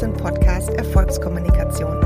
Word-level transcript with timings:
den 0.00 0.12
Podcast 0.14 0.70
Erfolgskommunikation. 0.70 1.96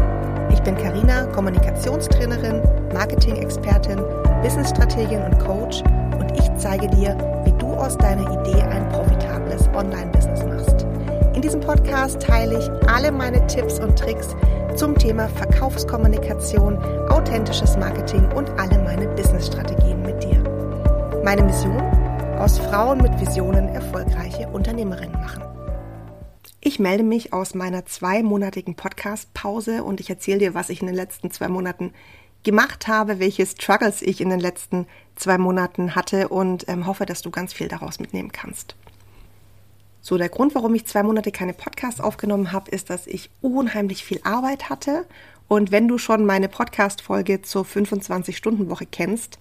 Ich 0.52 0.60
bin 0.62 0.74
Karina, 0.76 1.26
Kommunikationstrainerin, 1.26 2.60
Marketing-Expertin, 2.92 4.00
Business-Strategin 4.42 5.22
und 5.22 5.38
Coach 5.38 5.82
und 6.18 6.32
ich 6.36 6.50
zeige 6.56 6.88
dir, 6.88 7.16
wie 7.44 7.52
du 7.52 7.68
aus 7.68 7.96
deiner 7.96 8.28
Idee 8.40 8.62
ein 8.62 8.88
profitables 8.88 9.68
Online-Business 9.74 10.44
machst. 10.44 10.86
In 11.34 11.42
diesem 11.42 11.60
Podcast 11.60 12.20
teile 12.20 12.58
ich 12.58 12.70
alle 12.88 13.12
meine 13.12 13.46
Tipps 13.46 13.78
und 13.78 13.96
Tricks 13.96 14.34
zum 14.74 14.98
Thema 14.98 15.28
Verkaufskommunikation, 15.28 16.78
authentisches 17.10 17.76
Marketing 17.76 18.26
und 18.32 18.50
alle 18.58 18.78
meine 18.82 19.06
Business-Strategien 19.08 20.02
mit 20.02 20.22
dir. 20.22 20.42
Meine 21.22 21.44
Mission? 21.44 21.80
Aus 22.38 22.58
Frauen 22.58 22.98
mit 22.98 23.20
Visionen 23.20 23.68
erfolgreiche 23.68 24.48
Unternehmerinnen 24.48 25.20
machen. 25.20 25.53
Ich 26.66 26.78
melde 26.78 27.04
mich 27.04 27.34
aus 27.34 27.54
meiner 27.54 27.84
zweimonatigen 27.84 28.74
Podcast-Pause 28.74 29.84
und 29.84 30.00
ich 30.00 30.08
erzähle 30.08 30.38
dir, 30.38 30.54
was 30.54 30.70
ich 30.70 30.80
in 30.80 30.86
den 30.86 30.96
letzten 30.96 31.30
zwei 31.30 31.48
Monaten 31.48 31.92
gemacht 32.42 32.88
habe, 32.88 33.18
welche 33.18 33.44
Struggles 33.44 34.00
ich 34.00 34.22
in 34.22 34.30
den 34.30 34.40
letzten 34.40 34.86
zwei 35.14 35.36
Monaten 35.36 35.94
hatte 35.94 36.28
und 36.28 36.66
ähm, 36.66 36.86
hoffe, 36.86 37.04
dass 37.04 37.20
du 37.20 37.30
ganz 37.30 37.52
viel 37.52 37.68
daraus 37.68 38.00
mitnehmen 38.00 38.32
kannst. 38.32 38.76
So, 40.00 40.16
der 40.16 40.30
Grund, 40.30 40.54
warum 40.54 40.74
ich 40.74 40.86
zwei 40.86 41.02
Monate 41.02 41.32
keine 41.32 41.52
Podcasts 41.52 42.00
aufgenommen 42.00 42.50
habe, 42.50 42.70
ist, 42.70 42.88
dass 42.88 43.06
ich 43.06 43.28
unheimlich 43.42 44.02
viel 44.02 44.22
Arbeit 44.24 44.70
hatte. 44.70 45.04
Und 45.48 45.70
wenn 45.70 45.86
du 45.86 45.98
schon 45.98 46.24
meine 46.24 46.48
Podcast-Folge 46.48 47.42
zur 47.42 47.66
25-Stunden-Woche 47.66 48.86
kennst, 48.86 49.38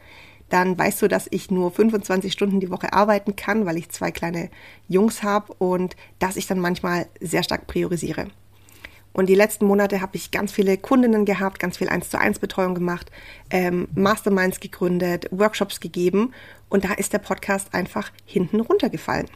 dann 0.54 0.78
weißt 0.78 1.02
du, 1.02 1.08
dass 1.08 1.28
ich 1.32 1.50
nur 1.50 1.72
25 1.72 2.32
Stunden 2.32 2.60
die 2.60 2.70
Woche 2.70 2.94
arbeiten 2.94 3.36
kann, 3.36 3.66
weil 3.66 3.76
ich 3.76 3.90
zwei 3.90 4.12
kleine 4.12 4.52
Jungs 4.88 5.24
habe 5.24 5.52
und 5.58 5.96
dass 6.20 6.36
ich 6.38 6.46
dann 6.46 6.60
manchmal 6.60 7.08
sehr 7.20 7.42
stark 7.42 7.66
priorisiere. 7.66 8.28
Und 9.14 9.30
die 9.30 9.36
letzten 9.36 9.66
Monate 9.66 10.00
habe 10.00 10.16
ich 10.16 10.30
ganz 10.30 10.52
viele 10.52 10.78
Kundinnen 10.78 11.26
gehabt, 11.26 11.58
ganz 11.58 11.78
viel 11.78 11.90
1 11.90 12.12
zu 12.12 12.20
1 12.20 12.38
Betreuung 12.38 12.76
gemacht, 12.76 13.12
ähm, 13.50 13.88
Masterminds 13.96 14.60
gegründet, 14.60 15.28
Workshops 15.32 15.80
gegeben 15.80 16.34
und 16.70 16.86
da 16.86 16.94
ist 16.94 17.14
der 17.14 17.20
Podcast 17.20 17.74
einfach 17.74 18.12
hinten 18.24 18.60
runtergefallen. 18.60 19.32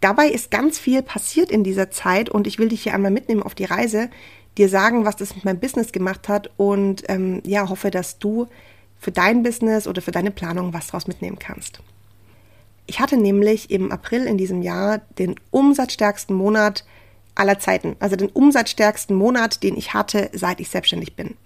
Dabei 0.00 0.28
ist 0.28 0.50
ganz 0.50 0.78
viel 0.78 1.00
passiert 1.00 1.50
in 1.50 1.64
dieser 1.64 1.90
Zeit 1.90 2.28
und 2.28 2.46
ich 2.46 2.58
will 2.58 2.68
dich 2.68 2.82
hier 2.82 2.92
einmal 2.92 3.10
mitnehmen 3.10 3.42
auf 3.42 3.54
die 3.54 3.64
Reise, 3.64 4.10
dir 4.58 4.68
sagen, 4.68 5.06
was 5.06 5.16
das 5.16 5.34
mit 5.34 5.46
meinem 5.46 5.60
Business 5.60 5.90
gemacht 5.90 6.28
hat 6.28 6.50
und 6.58 7.04
ähm, 7.08 7.40
ja, 7.46 7.70
hoffe, 7.70 7.90
dass 7.90 8.18
du 8.18 8.46
für 9.04 9.12
dein 9.12 9.42
Business 9.42 9.86
oder 9.86 10.00
für 10.00 10.12
deine 10.12 10.30
Planung 10.30 10.72
was 10.72 10.86
daraus 10.86 11.06
mitnehmen 11.06 11.38
kannst. 11.38 11.80
Ich 12.86 13.00
hatte 13.00 13.18
nämlich 13.18 13.70
im 13.70 13.92
April 13.92 14.24
in 14.24 14.38
diesem 14.38 14.62
Jahr 14.62 15.02
den 15.18 15.34
umsatzstärksten 15.50 16.34
Monat 16.34 16.86
aller 17.34 17.58
Zeiten, 17.58 17.96
also 18.00 18.16
den 18.16 18.30
umsatzstärksten 18.30 19.14
Monat, 19.14 19.62
den 19.62 19.76
ich 19.76 19.92
hatte, 19.92 20.30
seit 20.32 20.58
ich 20.58 20.70
selbstständig 20.70 21.16
bin. 21.16 21.36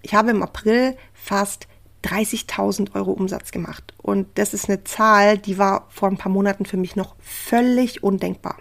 Ich 0.00 0.14
habe 0.14 0.30
im 0.30 0.42
April 0.42 0.96
fast 1.12 1.68
30.000 2.04 2.94
Euro 2.94 3.12
Umsatz 3.12 3.50
gemacht. 3.50 3.92
Und 3.98 4.26
das 4.38 4.54
ist 4.54 4.70
eine 4.70 4.84
Zahl, 4.84 5.36
die 5.36 5.58
war 5.58 5.86
vor 5.90 6.08
ein 6.08 6.16
paar 6.16 6.32
Monaten 6.32 6.64
für 6.64 6.78
mich 6.78 6.96
noch 6.96 7.14
völlig 7.18 8.02
undenkbar. 8.02 8.56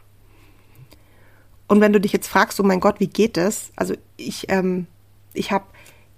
Und 1.68 1.80
wenn 1.80 1.94
du 1.94 2.02
dich 2.02 2.12
jetzt 2.12 2.28
fragst, 2.28 2.60
oh 2.60 2.64
mein 2.64 2.82
Gott, 2.82 3.00
wie 3.00 3.08
geht 3.08 3.38
das? 3.38 3.72
Also 3.78 3.96
ich, 4.18 4.50
ähm, 4.50 4.88
ich 5.34 5.52
habe 5.52 5.66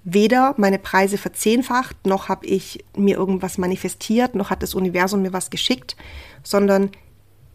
weder 0.10 0.56
meine 0.56 0.80
Preise 0.80 1.18
verzehnfacht, 1.18 2.08
noch 2.08 2.30
habe 2.30 2.46
ich 2.46 2.86
mir 2.96 3.18
irgendwas 3.18 3.58
manifestiert, 3.58 4.36
noch 4.36 4.50
hat 4.50 4.64
das 4.64 4.74
Universum 4.74 5.22
mir 5.22 5.34
was 5.34 5.50
geschickt, 5.50 5.98
sondern 6.44 6.92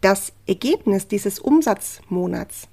das 0.01 0.33
Ergebnis 0.45 1.07
dieses 1.07 1.39
Umsatzmonats 1.39 2.67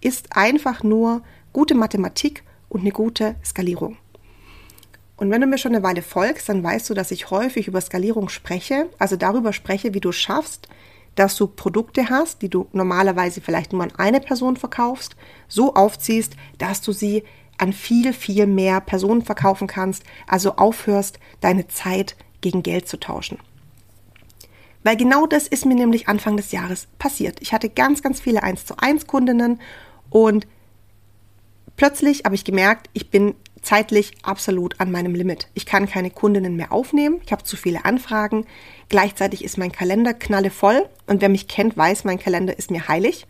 ist 0.00 0.36
einfach 0.36 0.84
nur 0.84 1.22
gute 1.52 1.74
Mathematik 1.74 2.44
und 2.68 2.82
eine 2.82 2.92
gute 2.92 3.34
Skalierung. 3.44 3.96
Und 5.16 5.28
wenn 5.32 5.40
du 5.40 5.48
mir 5.48 5.58
schon 5.58 5.74
eine 5.74 5.82
Weile 5.82 6.02
folgst, 6.02 6.48
dann 6.48 6.62
weißt 6.62 6.88
du, 6.88 6.94
dass 6.94 7.10
ich 7.10 7.32
häufig 7.32 7.66
über 7.66 7.80
Skalierung 7.80 8.28
spreche, 8.28 8.90
also 9.00 9.16
darüber 9.16 9.52
spreche, 9.52 9.92
wie 9.92 10.00
du 10.00 10.12
schaffst, 10.12 10.68
dass 11.16 11.34
du 11.34 11.48
Produkte 11.48 12.10
hast, 12.10 12.42
die 12.42 12.48
du 12.48 12.68
normalerweise 12.72 13.40
vielleicht 13.40 13.72
nur 13.72 13.82
an 13.82 13.92
eine 13.96 14.20
Person 14.20 14.56
verkaufst, 14.56 15.16
so 15.48 15.74
aufziehst, 15.74 16.36
dass 16.58 16.80
du 16.80 16.92
sie 16.92 17.24
an 17.60 17.72
viel, 17.72 18.12
viel 18.12 18.46
mehr 18.46 18.80
Personen 18.80 19.22
verkaufen 19.22 19.66
kannst, 19.66 20.02
also 20.26 20.56
aufhörst, 20.56 21.18
deine 21.40 21.68
Zeit 21.68 22.16
gegen 22.40 22.62
Geld 22.62 22.88
zu 22.88 22.98
tauschen. 22.98 23.38
Weil 24.82 24.96
genau 24.96 25.26
das 25.26 25.46
ist 25.46 25.66
mir 25.66 25.74
nämlich 25.74 26.08
Anfang 26.08 26.36
des 26.36 26.52
Jahres 26.52 26.88
passiert. 26.98 27.38
Ich 27.40 27.52
hatte 27.52 27.68
ganz, 27.68 28.02
ganz 28.02 28.20
viele 28.20 28.42
1 28.42 28.64
zu 28.64 28.78
1 28.78 29.06
Kundinnen 29.06 29.60
und 30.08 30.46
plötzlich 31.76 32.24
habe 32.24 32.34
ich 32.34 32.44
gemerkt, 32.44 32.88
ich 32.94 33.10
bin 33.10 33.34
zeitlich 33.60 34.12
absolut 34.22 34.80
an 34.80 34.90
meinem 34.90 35.14
Limit. 35.14 35.48
Ich 35.52 35.66
kann 35.66 35.86
keine 35.86 36.10
Kundinnen 36.10 36.56
mehr 36.56 36.72
aufnehmen, 36.72 37.20
ich 37.24 37.30
habe 37.32 37.44
zu 37.44 37.56
viele 37.56 37.84
Anfragen. 37.84 38.46
Gleichzeitig 38.88 39.44
ist 39.44 39.58
mein 39.58 39.70
Kalender 39.70 40.14
knalle 40.14 40.50
voll 40.50 40.88
und 41.06 41.20
wer 41.20 41.28
mich 41.28 41.46
kennt, 41.46 41.76
weiß, 41.76 42.04
mein 42.04 42.18
Kalender 42.18 42.58
ist 42.58 42.70
mir 42.70 42.88
heilig. 42.88 43.26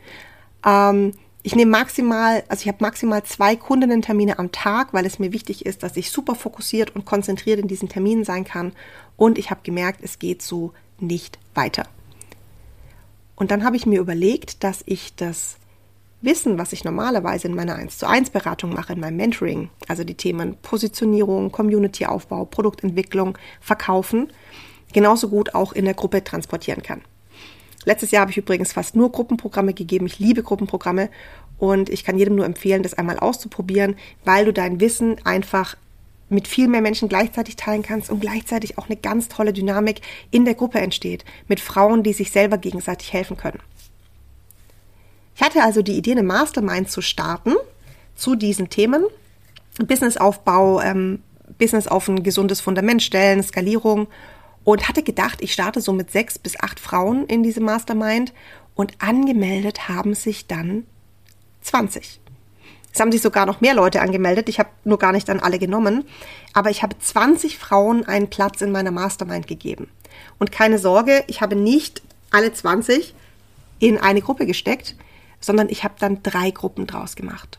Ähm, 0.64 1.14
ich 1.42 1.56
nehme 1.56 1.70
maximal, 1.70 2.42
also 2.48 2.62
ich 2.62 2.68
habe 2.68 2.78
maximal 2.80 3.22
zwei 3.24 3.56
Kundinnen-Termine 3.56 4.38
am 4.38 4.52
Tag, 4.52 4.92
weil 4.92 5.06
es 5.06 5.18
mir 5.18 5.32
wichtig 5.32 5.64
ist, 5.64 5.82
dass 5.82 5.96
ich 5.96 6.10
super 6.10 6.34
fokussiert 6.34 6.94
und 6.94 7.06
konzentriert 7.06 7.58
in 7.58 7.68
diesen 7.68 7.88
Terminen 7.88 8.24
sein 8.24 8.44
kann. 8.44 8.72
Und 9.16 9.38
ich 9.38 9.50
habe 9.50 9.60
gemerkt, 9.62 10.00
es 10.02 10.18
geht 10.18 10.42
so 10.42 10.72
nicht 10.98 11.38
weiter. 11.54 11.84
Und 13.36 13.50
dann 13.50 13.64
habe 13.64 13.76
ich 13.76 13.86
mir 13.86 14.00
überlegt, 14.00 14.62
dass 14.64 14.82
ich 14.84 15.14
das 15.14 15.56
Wissen, 16.20 16.58
was 16.58 16.74
ich 16.74 16.84
normalerweise 16.84 17.48
in 17.48 17.54
meiner 17.54 17.76
1 17.76 17.96
zu 17.96 18.06
1 18.06 18.30
Beratung 18.30 18.74
mache, 18.74 18.92
in 18.92 19.00
meinem 19.00 19.16
Mentoring, 19.16 19.70
also 19.88 20.04
die 20.04 20.14
Themen 20.14 20.58
Positionierung, 20.60 21.50
Community-Aufbau, 21.50 22.44
Produktentwicklung, 22.44 23.38
Verkaufen, 23.62 24.30
genauso 24.92 25.30
gut 25.30 25.54
auch 25.54 25.72
in 25.72 25.86
der 25.86 25.94
Gruppe 25.94 26.22
transportieren 26.22 26.82
kann. 26.82 27.00
Letztes 27.84 28.10
Jahr 28.10 28.22
habe 28.22 28.30
ich 28.30 28.36
übrigens 28.36 28.72
fast 28.72 28.94
nur 28.94 29.10
Gruppenprogramme 29.10 29.72
gegeben. 29.72 30.06
Ich 30.06 30.18
liebe 30.18 30.42
Gruppenprogramme 30.42 31.08
und 31.58 31.88
ich 31.88 32.04
kann 32.04 32.18
jedem 32.18 32.34
nur 32.34 32.44
empfehlen, 32.44 32.82
das 32.82 32.94
einmal 32.94 33.18
auszuprobieren, 33.18 33.96
weil 34.24 34.44
du 34.44 34.52
dein 34.52 34.80
Wissen 34.80 35.16
einfach 35.24 35.76
mit 36.28 36.46
viel 36.46 36.69
mehr 36.69 36.80
Menschen 36.80 37.08
gleichzeitig 37.08 37.56
teilen 37.56 37.82
kannst 37.82 38.10
und 38.10 38.20
gleichzeitig 38.20 38.78
auch 38.78 38.86
eine 38.86 38.96
ganz 38.96 39.28
tolle 39.28 39.52
Dynamik 39.52 40.00
in 40.30 40.44
der 40.44 40.54
Gruppe 40.54 40.78
entsteht, 40.78 41.24
mit 41.48 41.58
Frauen, 41.58 42.02
die 42.02 42.12
sich 42.12 42.30
selber 42.30 42.56
gegenseitig 42.56 43.12
helfen 43.12 43.36
können. 43.36 43.58
Ich 45.34 45.42
hatte 45.42 45.62
also 45.62 45.82
die 45.82 45.96
Idee, 45.96 46.12
eine 46.12 46.22
Mastermind 46.22 46.90
zu 46.90 47.02
starten 47.02 47.54
zu 48.14 48.36
diesen 48.36 48.69
Themen. 48.69 49.04
Businessaufbau, 49.78 50.80
ähm, 50.82 51.22
Business 51.58 51.88
auf 51.88 52.08
ein 52.08 52.22
gesundes 52.22 52.60
Fundament 52.60 53.02
stellen, 53.02 53.42
Skalierung 53.42 54.06
und 54.65 54.88
hatte 54.88 55.03
gedacht, 55.03 55.41
ich 55.41 55.53
starte 55.53 55.81
so 55.81 55.93
mit 55.93 56.10
sechs 56.10 56.38
bis 56.38 56.59
acht 56.60 56.81
Frauen 56.81 57.26
in 57.26 57.43
diese 57.43 57.60
Mastermind 57.60 58.32
und 58.75 58.94
angemeldet 58.98 59.88
haben 59.88 60.15
sich 60.15 60.47
dann 60.47 60.87
20. 61.62 62.21
Es 62.93 63.00
haben 63.00 63.12
sich 63.12 63.22
sogar 63.22 63.47
noch 63.47 63.60
mehr 63.60 63.75
Leute 63.75 64.00
angemeldet. 64.00 64.49
Ich 64.49 64.59
habe 64.59 64.70
nur 64.84 64.99
gar 64.99 65.12
nicht 65.12 65.28
dann 65.28 65.38
alle 65.38 65.59
genommen. 65.59 66.04
Aber 66.54 66.70
ich 66.70 66.82
habe 66.82 66.99
20 66.99 67.56
Frauen 67.56 68.04
einen 68.04 68.28
Platz 68.31 68.62
in 68.62 68.72
meiner 68.72 68.91
Mastermind 68.91 69.47
gegeben. 69.47 69.88
Und 70.38 70.50
keine 70.50 70.78
Sorge, 70.78 71.22
ich 71.28 71.41
habe 71.41 71.54
nicht 71.54 72.03
alle 72.32 72.53
20 72.53 73.15
in 73.78 73.99
eine 73.99 74.20
Gruppe 74.22 74.44
gesteckt 74.44 74.97
sondern 75.41 75.69
ich 75.69 75.84
habe 75.84 75.94
dann 75.99 76.22
drei 76.22 76.50
Gruppen 76.50 76.87
draus 76.87 77.16
gemacht. 77.16 77.59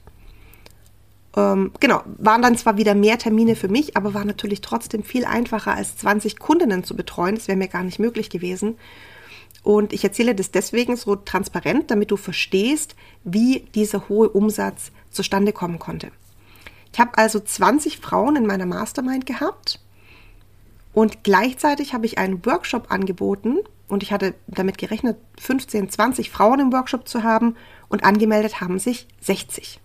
Ähm, 1.35 1.71
genau, 1.79 2.03
waren 2.17 2.41
dann 2.41 2.57
zwar 2.57 2.77
wieder 2.77 2.95
mehr 2.95 3.17
Termine 3.17 3.55
für 3.55 3.69
mich, 3.69 3.95
aber 3.95 4.13
war 4.13 4.25
natürlich 4.25 4.61
trotzdem 4.61 5.03
viel 5.03 5.25
einfacher 5.25 5.73
als 5.73 5.97
20 5.97 6.39
Kundinnen 6.39 6.83
zu 6.83 6.95
betreuen. 6.95 7.35
Das 7.35 7.47
wäre 7.47 7.57
mir 7.57 7.67
gar 7.67 7.83
nicht 7.83 7.99
möglich 7.99 8.29
gewesen. 8.29 8.77
Und 9.63 9.93
ich 9.93 10.03
erzähle 10.03 10.33
das 10.35 10.51
deswegen 10.51 10.95
so 10.95 11.15
transparent, 11.15 11.91
damit 11.91 12.11
du 12.11 12.17
verstehst, 12.17 12.95
wie 13.23 13.67
dieser 13.75 14.09
hohe 14.09 14.29
Umsatz 14.29 14.91
zustande 15.11 15.53
kommen 15.53 15.79
konnte. 15.79 16.11
Ich 16.91 16.99
habe 16.99 17.17
also 17.17 17.39
20 17.39 17.99
Frauen 17.99 18.35
in 18.35 18.45
meiner 18.45 18.65
Mastermind 18.65 19.25
gehabt 19.25 19.79
und 20.93 21.23
gleichzeitig 21.23 21.93
habe 21.93 22.05
ich 22.05 22.17
einen 22.17 22.45
Workshop 22.45 22.91
angeboten, 22.91 23.59
und 23.87 24.03
ich 24.03 24.13
hatte 24.13 24.35
damit 24.47 24.77
gerechnet, 24.77 25.17
15, 25.37 25.89
20 25.89 26.31
Frauen 26.31 26.61
im 26.61 26.71
Workshop 26.71 27.09
zu 27.09 27.23
haben 27.23 27.57
und 27.89 28.05
angemeldet 28.05 28.61
haben 28.61 28.79
sich 28.79 29.05
60. 29.19 29.81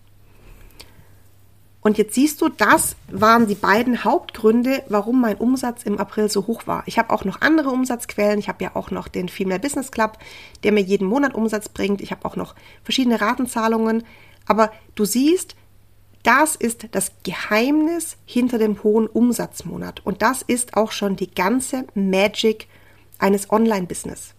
Und 1.87 1.97
jetzt 1.97 2.15
siehst 2.15 2.41
du, 2.41 2.49
das 2.49 2.97
waren 3.09 3.47
die 3.47 3.55
beiden 3.55 4.03
Hauptgründe, 4.03 4.83
warum 4.89 5.21
mein 5.21 5.37
Umsatz 5.37 5.83
im 5.83 5.99
April 5.99 6.29
so 6.29 6.45
hoch 6.45 6.67
war. 6.67 6.83
Ich 6.85 6.99
habe 6.99 7.11
auch 7.11 7.23
noch 7.23 7.39
andere 7.39 7.69
Umsatzquellen. 7.69 8.39
Ich 8.39 8.49
habe 8.49 8.61
ja 8.61 8.71
auch 8.75 8.91
noch 8.91 9.07
den 9.07 9.29
Female 9.29 9.61
Business 9.61 9.89
Club, 9.89 10.17
der 10.63 10.73
mir 10.73 10.81
jeden 10.81 11.07
Monat 11.07 11.33
Umsatz 11.33 11.69
bringt. 11.69 12.01
Ich 12.01 12.11
habe 12.11 12.25
auch 12.25 12.35
noch 12.35 12.55
verschiedene 12.83 13.21
Ratenzahlungen. 13.21 14.03
Aber 14.45 14.69
du 14.95 15.05
siehst, 15.05 15.55
das 16.23 16.57
ist 16.57 16.89
das 16.91 17.13
Geheimnis 17.23 18.17
hinter 18.25 18.57
dem 18.57 18.83
hohen 18.83 19.07
Umsatzmonat. 19.07 20.05
Und 20.05 20.21
das 20.21 20.41
ist 20.41 20.75
auch 20.75 20.91
schon 20.91 21.15
die 21.15 21.33
ganze 21.33 21.85
Magic 21.95 22.67
eines 23.17 23.49
Online-Business. 23.49 24.35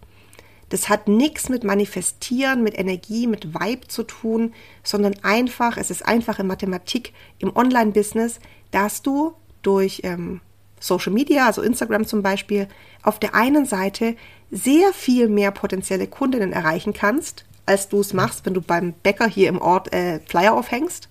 Das 0.69 0.88
hat 0.88 1.09
nichts 1.09 1.49
mit 1.49 1.65
Manifestieren, 1.65 2.62
mit 2.62 2.79
Energie, 2.79 3.26
mit 3.26 3.55
Vibe 3.55 3.88
zu 3.88 4.03
tun, 4.03 4.53
sondern 4.82 5.15
einfach, 5.23 5.76
es 5.76 5.91
ist 5.91 6.06
einfache 6.06 6.44
Mathematik 6.44 7.12
im 7.38 7.55
Online-Business, 7.56 8.38
dass 8.70 9.03
du 9.03 9.35
durch 9.62 10.03
ähm, 10.05 10.41
Social 10.81 11.12
Media, 11.12 11.47
also 11.47 11.62
Instagram 11.62 12.06
zum 12.06 12.23
Beispiel, 12.23 12.69
auf 13.03 13.19
der 13.19 13.35
einen 13.35 13.65
Seite 13.65 14.17
sehr 14.50 14.93
viel 14.93 15.29
mehr 15.29 15.50
potenzielle 15.50 16.06
Kundinnen 16.06 16.53
erreichen 16.53 16.93
kannst, 16.93 17.44
als 17.67 17.88
du 17.88 18.00
es 18.00 18.12
machst, 18.12 18.47
wenn 18.47 18.55
du 18.55 18.61
beim 18.61 18.93
Bäcker 18.93 19.29
hier 19.29 19.49
im 19.49 19.61
Ort 19.61 19.93
äh, 19.93 20.21
Flyer 20.21 20.55
aufhängst. 20.55 21.09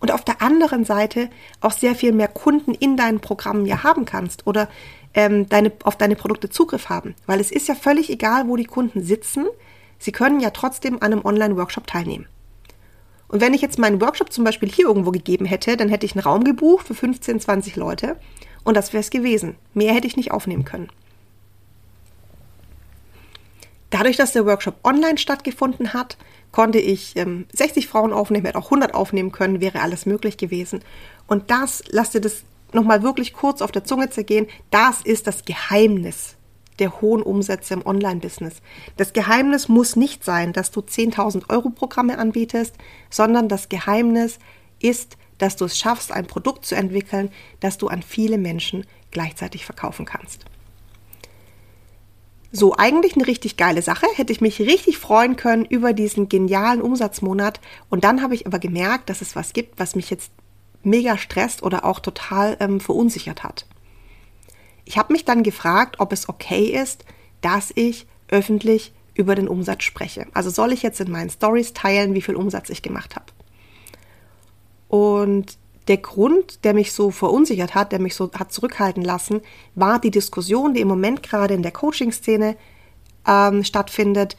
Und 0.00 0.12
auf 0.12 0.24
der 0.24 0.40
anderen 0.42 0.84
Seite 0.84 1.28
auch 1.60 1.72
sehr 1.72 1.94
viel 1.94 2.12
mehr 2.12 2.28
Kunden 2.28 2.72
in 2.72 2.96
deinen 2.96 3.20
Programmen 3.20 3.66
ja 3.66 3.82
haben 3.84 4.06
kannst 4.06 4.46
oder 4.46 4.68
ähm, 5.12 5.48
deine, 5.48 5.72
auf 5.84 5.96
deine 5.96 6.16
Produkte 6.16 6.48
Zugriff 6.48 6.88
haben. 6.88 7.14
Weil 7.26 7.40
es 7.40 7.52
ist 7.52 7.68
ja 7.68 7.74
völlig 7.74 8.10
egal, 8.10 8.48
wo 8.48 8.56
die 8.56 8.64
Kunden 8.64 9.02
sitzen. 9.04 9.46
Sie 9.98 10.12
können 10.12 10.40
ja 10.40 10.50
trotzdem 10.50 10.96
an 10.96 11.12
einem 11.12 11.24
Online-Workshop 11.24 11.86
teilnehmen. 11.86 12.26
Und 13.28 13.40
wenn 13.40 13.54
ich 13.54 13.60
jetzt 13.60 13.78
meinen 13.78 14.00
Workshop 14.00 14.32
zum 14.32 14.42
Beispiel 14.44 14.68
hier 14.68 14.86
irgendwo 14.86 15.12
gegeben 15.12 15.44
hätte, 15.44 15.76
dann 15.76 15.88
hätte 15.88 16.04
ich 16.04 16.14
einen 16.14 16.24
Raum 16.24 16.42
gebucht 16.42 16.86
für 16.86 16.94
15, 16.94 17.38
20 17.40 17.76
Leute 17.76 18.16
und 18.64 18.76
das 18.76 18.92
wäre 18.92 19.00
es 19.00 19.10
gewesen. 19.10 19.56
Mehr 19.72 19.94
hätte 19.94 20.08
ich 20.08 20.16
nicht 20.16 20.32
aufnehmen 20.32 20.64
können. 20.64 20.88
Dadurch, 23.90 24.16
dass 24.16 24.32
der 24.32 24.46
Workshop 24.46 24.76
online 24.84 25.18
stattgefunden 25.18 25.92
hat, 25.92 26.16
konnte 26.52 26.78
ich 26.78 27.16
ähm, 27.16 27.46
60 27.52 27.86
Frauen 27.86 28.12
aufnehmen, 28.12 28.46
hätte 28.46 28.58
auch 28.58 28.66
100 28.66 28.94
aufnehmen 28.94 29.32
können, 29.32 29.60
wäre 29.60 29.80
alles 29.80 30.06
möglich 30.06 30.36
gewesen. 30.36 30.80
Und 31.26 31.50
das, 31.50 31.82
lasst 31.88 32.14
ihr 32.14 32.20
das 32.20 32.42
nochmal 32.72 33.02
wirklich 33.02 33.32
kurz 33.32 33.62
auf 33.62 33.72
der 33.72 33.84
Zunge 33.84 34.10
zergehen, 34.10 34.46
das 34.70 35.02
ist 35.02 35.26
das 35.26 35.44
Geheimnis 35.44 36.36
der 36.78 37.00
hohen 37.00 37.22
Umsätze 37.22 37.74
im 37.74 37.86
Online-Business. 37.86 38.62
Das 38.96 39.12
Geheimnis 39.12 39.68
muss 39.68 39.96
nicht 39.96 40.24
sein, 40.24 40.52
dass 40.52 40.70
du 40.70 40.80
10.000 40.80 41.50
Euro 41.50 41.70
Programme 41.70 42.18
anbietest, 42.18 42.74
sondern 43.10 43.48
das 43.48 43.68
Geheimnis 43.68 44.38
ist, 44.80 45.18
dass 45.38 45.56
du 45.56 45.66
es 45.66 45.78
schaffst, 45.78 46.10
ein 46.10 46.26
Produkt 46.26 46.64
zu 46.64 46.74
entwickeln, 46.74 47.30
das 47.60 47.76
du 47.78 47.88
an 47.88 48.02
viele 48.02 48.38
Menschen 48.38 48.86
gleichzeitig 49.10 49.64
verkaufen 49.64 50.06
kannst. 50.06 50.44
So, 52.52 52.74
eigentlich 52.76 53.14
eine 53.14 53.26
richtig 53.26 53.56
geile 53.56 53.80
Sache. 53.80 54.06
Hätte 54.14 54.32
ich 54.32 54.40
mich 54.40 54.60
richtig 54.60 54.98
freuen 54.98 55.36
können 55.36 55.64
über 55.64 55.92
diesen 55.92 56.28
genialen 56.28 56.82
Umsatzmonat. 56.82 57.60
Und 57.88 58.02
dann 58.02 58.22
habe 58.22 58.34
ich 58.34 58.46
aber 58.46 58.58
gemerkt, 58.58 59.08
dass 59.08 59.20
es 59.20 59.36
was 59.36 59.52
gibt, 59.52 59.78
was 59.78 59.94
mich 59.94 60.10
jetzt 60.10 60.32
mega 60.82 61.16
stresst 61.16 61.62
oder 61.62 61.84
auch 61.84 62.00
total 62.00 62.56
ähm, 62.58 62.80
verunsichert 62.80 63.44
hat. 63.44 63.66
Ich 64.84 64.98
habe 64.98 65.12
mich 65.12 65.24
dann 65.24 65.44
gefragt, 65.44 66.00
ob 66.00 66.12
es 66.12 66.28
okay 66.28 66.64
ist, 66.64 67.04
dass 67.40 67.70
ich 67.74 68.06
öffentlich 68.28 68.92
über 69.14 69.34
den 69.34 69.48
Umsatz 69.48 69.84
spreche. 69.84 70.26
Also 70.34 70.50
soll 70.50 70.72
ich 70.72 70.82
jetzt 70.82 71.00
in 71.00 71.10
meinen 71.10 71.30
Stories 71.30 71.74
teilen, 71.74 72.14
wie 72.14 72.22
viel 72.22 72.34
Umsatz 72.34 72.70
ich 72.70 72.82
gemacht 72.82 73.14
habe. 73.14 73.26
Und 74.88 75.58
der 75.88 75.96
Grund, 75.96 76.64
der 76.64 76.74
mich 76.74 76.92
so 76.92 77.10
verunsichert 77.10 77.74
hat, 77.74 77.92
der 77.92 78.00
mich 78.00 78.14
so 78.14 78.30
hat 78.32 78.52
zurückhalten 78.52 79.02
lassen, 79.02 79.40
war 79.74 79.98
die 79.98 80.10
Diskussion, 80.10 80.74
die 80.74 80.80
im 80.80 80.88
Moment 80.88 81.22
gerade 81.22 81.54
in 81.54 81.62
der 81.62 81.72
Coaching-Szene 81.72 82.56
ähm, 83.26 83.64
stattfindet, 83.64 84.36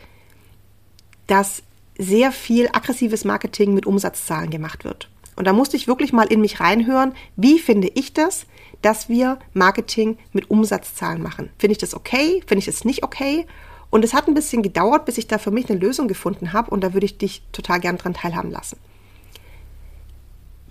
dass 1.27 1.63
sehr 1.97 2.31
viel 2.31 2.67
aggressives 2.71 3.25
Marketing 3.25 3.73
mit 3.73 3.85
Umsatzzahlen 3.85 4.49
gemacht 4.49 4.83
wird. 4.83 5.09
Und 5.35 5.45
da 5.45 5.53
musste 5.53 5.77
ich 5.77 5.87
wirklich 5.87 6.13
mal 6.13 6.27
in 6.27 6.41
mich 6.41 6.59
reinhören, 6.59 7.13
wie 7.35 7.59
finde 7.59 7.89
ich 7.93 8.13
das, 8.13 8.45
dass 8.81 9.09
wir 9.09 9.39
Marketing 9.53 10.17
mit 10.33 10.49
Umsatzzahlen 10.49 11.21
machen? 11.21 11.49
Finde 11.57 11.73
ich 11.73 11.77
das 11.77 11.93
okay? 11.93 12.41
Finde 12.45 12.59
ich 12.59 12.65
das 12.65 12.85
nicht 12.85 13.03
okay? 13.03 13.45
Und 13.89 14.05
es 14.05 14.13
hat 14.13 14.27
ein 14.27 14.33
bisschen 14.33 14.63
gedauert, 14.63 15.05
bis 15.05 15.17
ich 15.17 15.27
da 15.27 15.37
für 15.37 15.51
mich 15.51 15.69
eine 15.69 15.79
Lösung 15.79 16.07
gefunden 16.07 16.53
habe 16.53 16.71
und 16.71 16.81
da 16.81 16.93
würde 16.93 17.05
ich 17.05 17.17
dich 17.17 17.43
total 17.51 17.79
gern 17.79 17.97
dran 17.97 18.13
teilhaben 18.13 18.51
lassen. 18.51 18.77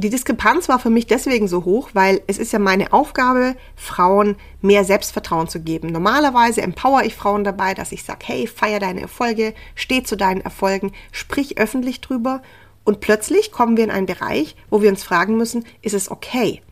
Die 0.00 0.08
Diskrepanz 0.08 0.70
war 0.70 0.79
für 0.79 0.88
mich 0.88 1.06
deswegen 1.06 1.47
so 1.47 1.67
hoch, 1.67 1.91
weil 1.93 2.23
es 2.26 2.38
ist 2.38 2.55
ja 2.55 2.58
meine 2.58 2.94
Aufgabe, 2.94 3.55
Frauen 3.76 4.37
mehr 4.62 4.82
Selbstvertrauen 4.82 5.47
zu 5.47 5.61
geben. 5.61 5.88
Normalerweise 5.88 6.62
empower 6.62 7.05
ich 7.05 7.14
Frauen 7.14 7.44
dabei, 7.44 7.75
dass 7.75 7.93
ich 7.93 8.02
sage, 8.02 8.20
hey, 8.25 8.47
feier 8.47 8.81
deine 8.81 9.02
Erfolge, 9.02 9.52
steh 9.75 10.02
zu 10.02 10.17
deinen 10.17 10.41
Erfolgen, 10.41 10.93
sprich 11.12 11.58
öffentlich 11.58 12.00
drüber. 12.00 12.41
Und 12.82 13.00
plötzlich 13.00 13.52
kommen 13.52 13.76
wir 13.76 13.85
in 13.85 13.91
einen 13.91 14.06
Bereich, 14.06 14.56
wo 14.70 14.81
wir 14.81 14.88
uns 14.88 15.05
fragen 15.05 15.37
müssen, 15.37 15.67
ist 15.82 15.93
es 15.93 16.11
okay, 16.11 16.62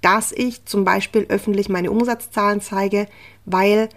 dass 0.00 0.32
ich 0.32 0.64
zum 0.64 0.86
Beispiel 0.86 1.26
öffentlich 1.28 1.68
meine 1.68 1.90
Umsatzzahlen 1.90 2.62
zeige, 2.62 3.08
weil 3.44 3.90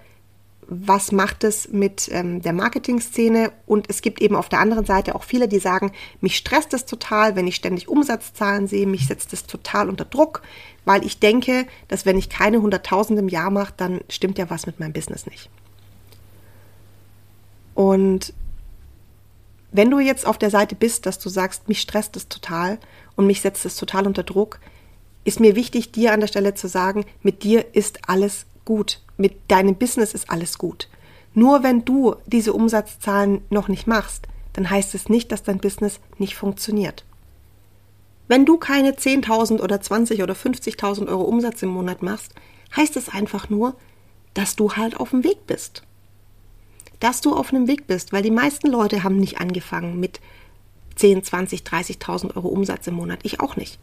was 0.69 1.11
macht 1.11 1.43
es 1.43 1.69
mit 1.69 2.09
ähm, 2.11 2.41
der 2.41 2.53
Marketingszene? 2.53 3.51
Und 3.65 3.89
es 3.89 4.01
gibt 4.01 4.21
eben 4.21 4.35
auf 4.35 4.49
der 4.49 4.59
anderen 4.59 4.85
Seite 4.85 5.15
auch 5.15 5.23
viele, 5.23 5.47
die 5.47 5.59
sagen, 5.59 5.91
mich 6.19 6.35
stresst 6.37 6.73
es 6.73 6.85
total, 6.85 7.35
wenn 7.35 7.47
ich 7.47 7.55
ständig 7.55 7.87
Umsatzzahlen 7.87 8.67
sehe, 8.67 8.85
mich 8.85 9.07
setzt 9.07 9.31
es 9.33 9.45
total 9.45 9.89
unter 9.89 10.05
Druck, 10.05 10.41
weil 10.83 11.05
ich 11.05 11.19
denke, 11.19 11.65
dass 11.87 12.05
wenn 12.05 12.17
ich 12.17 12.29
keine 12.29 12.57
100.000 12.57 13.17
im 13.17 13.29
Jahr 13.29 13.49
mache, 13.49 13.73
dann 13.77 14.01
stimmt 14.09 14.37
ja 14.37 14.49
was 14.49 14.65
mit 14.65 14.79
meinem 14.79 14.93
Business 14.93 15.25
nicht. 15.25 15.49
Und 17.73 18.33
wenn 19.71 19.89
du 19.89 19.99
jetzt 19.99 20.25
auf 20.25 20.37
der 20.37 20.49
Seite 20.49 20.75
bist, 20.75 21.05
dass 21.05 21.19
du 21.19 21.29
sagst, 21.29 21.67
mich 21.69 21.79
stresst 21.79 22.15
es 22.17 22.27
total 22.27 22.79
und 23.15 23.27
mich 23.27 23.41
setzt 23.41 23.65
es 23.65 23.75
total 23.75 24.05
unter 24.07 24.23
Druck, 24.23 24.59
ist 25.23 25.39
mir 25.39 25.55
wichtig, 25.55 25.91
dir 25.91 26.13
an 26.13 26.19
der 26.19 26.27
Stelle 26.27 26.55
zu 26.55 26.67
sagen, 26.67 27.05
mit 27.21 27.43
dir 27.43 27.75
ist 27.75 28.09
alles 28.09 28.45
gut. 28.67 28.99
Mit 29.15 29.49
deinem 29.49 29.75
Business 29.75 30.13
ist 30.13 30.29
alles 30.29 30.59
gut. 30.59 30.89
Nur 31.33 31.63
wenn 31.63 31.85
du 31.85 32.15
diese 32.25 32.53
Umsatzzahlen 32.53 33.41
noch 33.49 33.69
nicht 33.69 33.87
machst, 33.87 34.27
dann 34.53 34.69
heißt 34.69 34.93
es 34.93 35.07
nicht, 35.07 35.31
dass 35.31 35.41
dein 35.41 35.59
Business 35.59 35.99
nicht 36.17 36.35
funktioniert. 36.35 37.05
Wenn 38.27 38.45
du 38.45 38.57
keine 38.57 38.91
10.000 38.91 39.61
oder 39.61 39.79
20 39.79 40.21
oder 40.21 40.33
50.000 40.33 41.07
Euro 41.07 41.23
Umsatz 41.23 41.63
im 41.63 41.69
Monat 41.69 42.03
machst, 42.03 42.33
heißt 42.75 42.97
es 42.97 43.07
einfach 43.09 43.49
nur, 43.49 43.75
dass 44.33 44.55
du 44.55 44.73
halt 44.73 44.99
auf 44.99 45.11
dem 45.11 45.23
Weg 45.23 45.47
bist. 45.47 45.83
Dass 46.99 47.21
du 47.21 47.33
auf 47.33 47.53
einem 47.53 47.67
Weg 47.67 47.87
bist, 47.87 48.11
weil 48.11 48.23
die 48.23 48.31
meisten 48.31 48.67
Leute 48.67 49.03
haben 49.03 49.17
nicht 49.17 49.39
angefangen 49.39 49.99
mit 49.99 50.19
10, 50.95 51.23
20, 51.23 51.61
30.000 51.61 52.35
Euro 52.35 52.49
Umsatz 52.49 52.87
im 52.87 52.95
Monat. 52.95 53.19
Ich 53.23 53.39
auch 53.39 53.55
nicht. 53.55 53.79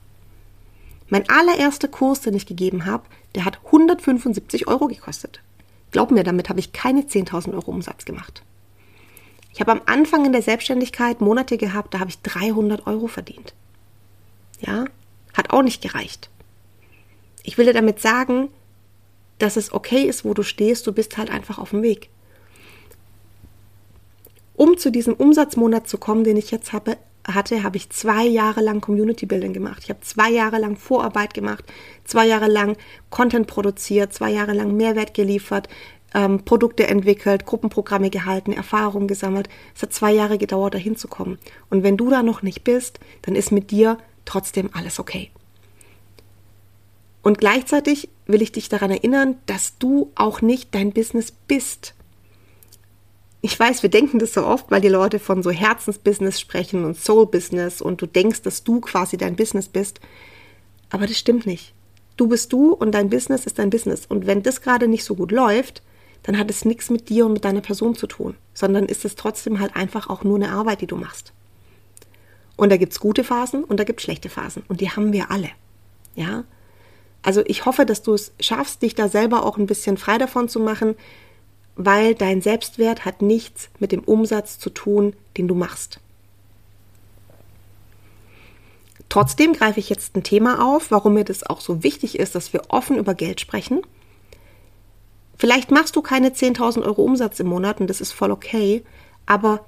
Mein 1.08 1.28
allererster 1.28 1.88
Kurs, 1.88 2.22
den 2.22 2.34
ich 2.34 2.46
gegeben 2.46 2.86
habe, 2.86 3.04
der 3.34 3.44
hat 3.44 3.58
175 3.66 4.68
Euro 4.68 4.88
gekostet. 4.88 5.40
Glaub 5.90 6.10
mir, 6.10 6.24
damit 6.24 6.48
habe 6.48 6.60
ich 6.60 6.72
keine 6.72 7.02
10.000 7.02 7.54
Euro 7.54 7.70
Umsatz 7.70 8.04
gemacht. 8.04 8.42
Ich 9.52 9.60
habe 9.60 9.70
am 9.70 9.82
Anfang 9.86 10.24
in 10.24 10.32
der 10.32 10.42
Selbstständigkeit 10.42 11.20
Monate 11.20 11.56
gehabt, 11.56 11.94
da 11.94 12.00
habe 12.00 12.10
ich 12.10 12.20
300 12.22 12.86
Euro 12.86 13.06
verdient. 13.06 13.54
Ja, 14.60 14.86
hat 15.32 15.50
auch 15.50 15.62
nicht 15.62 15.82
gereicht. 15.82 16.30
Ich 17.44 17.58
will 17.58 17.66
dir 17.66 17.72
damit 17.72 18.00
sagen, 18.00 18.48
dass 19.38 19.56
es 19.56 19.72
okay 19.72 20.02
ist, 20.02 20.24
wo 20.24 20.34
du 20.34 20.42
stehst, 20.42 20.86
du 20.86 20.92
bist 20.92 21.18
halt 21.18 21.30
einfach 21.30 21.58
auf 21.58 21.70
dem 21.70 21.82
Weg. 21.82 22.08
Um 24.56 24.78
zu 24.78 24.90
diesem 24.90 25.14
Umsatzmonat 25.14 25.88
zu 25.88 25.98
kommen, 25.98 26.24
den 26.24 26.36
ich 26.36 26.50
jetzt 26.50 26.72
habe, 26.72 26.96
hatte, 27.26 27.62
habe 27.62 27.76
ich 27.76 27.90
zwei 27.90 28.24
Jahre 28.24 28.60
lang 28.60 28.80
Community 28.80 29.26
Building 29.26 29.52
gemacht. 29.52 29.80
Ich 29.82 29.90
habe 29.90 30.00
zwei 30.00 30.30
Jahre 30.30 30.58
lang 30.58 30.76
Vorarbeit 30.76 31.34
gemacht, 31.34 31.64
zwei 32.04 32.26
Jahre 32.26 32.48
lang 32.48 32.76
Content 33.10 33.46
produziert, 33.46 34.12
zwei 34.12 34.30
Jahre 34.30 34.52
lang 34.52 34.76
Mehrwert 34.76 35.14
geliefert, 35.14 35.68
ähm, 36.14 36.44
Produkte 36.44 36.86
entwickelt, 36.86 37.44
Gruppenprogramme 37.44 38.10
gehalten, 38.10 38.52
Erfahrungen 38.52 39.08
gesammelt. 39.08 39.48
Es 39.74 39.82
hat 39.82 39.92
zwei 39.92 40.12
Jahre 40.12 40.38
gedauert, 40.38 40.74
dahin 40.74 40.96
zu 40.96 41.08
kommen. 41.08 41.38
Und 41.70 41.82
wenn 41.82 41.96
du 41.96 42.08
da 42.10 42.22
noch 42.22 42.42
nicht 42.42 42.64
bist, 42.64 43.00
dann 43.22 43.34
ist 43.34 43.52
mit 43.52 43.70
dir 43.70 43.98
trotzdem 44.24 44.70
alles 44.72 44.98
okay. 44.98 45.30
Und 47.22 47.38
gleichzeitig 47.38 48.10
will 48.26 48.42
ich 48.42 48.52
dich 48.52 48.68
daran 48.68 48.90
erinnern, 48.90 49.36
dass 49.46 49.78
du 49.78 50.12
auch 50.14 50.42
nicht 50.42 50.74
dein 50.74 50.92
Business 50.92 51.32
bist. 51.32 51.94
Ich 53.44 53.60
weiß, 53.60 53.82
wir 53.82 53.90
denken 53.90 54.18
das 54.18 54.32
so 54.32 54.46
oft, 54.46 54.70
weil 54.70 54.80
die 54.80 54.88
Leute 54.88 55.18
von 55.18 55.42
so 55.42 55.50
Herzensbusiness 55.50 56.40
sprechen 56.40 56.86
und 56.86 56.98
Soul-Business 56.98 57.82
und 57.82 58.00
du 58.00 58.06
denkst, 58.06 58.40
dass 58.40 58.64
du 58.64 58.80
quasi 58.80 59.18
dein 59.18 59.36
Business 59.36 59.68
bist. 59.68 60.00
Aber 60.88 61.06
das 61.06 61.18
stimmt 61.18 61.44
nicht. 61.44 61.74
Du 62.16 62.26
bist 62.26 62.54
du 62.54 62.72
und 62.72 62.92
dein 62.92 63.10
Business 63.10 63.44
ist 63.44 63.58
dein 63.58 63.68
Business. 63.68 64.06
Und 64.06 64.26
wenn 64.26 64.42
das 64.42 64.62
gerade 64.62 64.88
nicht 64.88 65.04
so 65.04 65.14
gut 65.14 65.30
läuft, 65.30 65.82
dann 66.22 66.38
hat 66.38 66.48
es 66.48 66.64
nichts 66.64 66.88
mit 66.88 67.10
dir 67.10 67.26
und 67.26 67.34
mit 67.34 67.44
deiner 67.44 67.60
Person 67.60 67.94
zu 67.94 68.06
tun, 68.06 68.34
sondern 68.54 68.86
ist 68.86 69.04
es 69.04 69.14
trotzdem 69.14 69.60
halt 69.60 69.76
einfach 69.76 70.08
auch 70.08 70.24
nur 70.24 70.36
eine 70.36 70.50
Arbeit, 70.50 70.80
die 70.80 70.86
du 70.86 70.96
machst. 70.96 71.34
Und 72.56 72.72
da 72.72 72.78
gibt 72.78 72.94
es 72.94 72.98
gute 72.98 73.24
Phasen 73.24 73.62
und 73.62 73.78
da 73.78 73.84
gibt 73.84 74.00
es 74.00 74.04
schlechte 74.04 74.30
Phasen. 74.30 74.62
Und 74.68 74.80
die 74.80 74.88
haben 74.88 75.12
wir 75.12 75.30
alle. 75.30 75.50
Ja? 76.14 76.44
Also 77.20 77.42
ich 77.44 77.66
hoffe, 77.66 77.84
dass 77.84 78.00
du 78.00 78.14
es 78.14 78.32
schaffst, 78.40 78.80
dich 78.80 78.94
da 78.94 79.10
selber 79.10 79.44
auch 79.44 79.58
ein 79.58 79.66
bisschen 79.66 79.98
frei 79.98 80.16
davon 80.16 80.48
zu 80.48 80.60
machen, 80.60 80.96
weil 81.76 82.14
dein 82.14 82.40
Selbstwert 82.40 83.04
hat 83.04 83.22
nichts 83.22 83.68
mit 83.78 83.92
dem 83.92 84.04
Umsatz 84.04 84.58
zu 84.58 84.70
tun, 84.70 85.14
den 85.36 85.48
du 85.48 85.54
machst. 85.54 86.00
Trotzdem 89.08 89.52
greife 89.52 89.80
ich 89.80 89.90
jetzt 89.90 90.16
ein 90.16 90.24
Thema 90.24 90.64
auf, 90.66 90.90
warum 90.90 91.14
mir 91.14 91.24
das 91.24 91.44
auch 91.44 91.60
so 91.60 91.82
wichtig 91.82 92.18
ist, 92.18 92.34
dass 92.34 92.52
wir 92.52 92.62
offen 92.68 92.98
über 92.98 93.14
Geld 93.14 93.40
sprechen. 93.40 93.82
Vielleicht 95.36 95.70
machst 95.70 95.94
du 95.96 96.02
keine 96.02 96.30
10.000 96.30 96.84
Euro 96.84 97.02
Umsatz 97.02 97.38
im 97.40 97.48
Monat 97.48 97.80
und 97.80 97.88
das 97.88 98.00
ist 98.00 98.12
voll 98.12 98.30
okay, 98.30 98.84
aber 99.26 99.64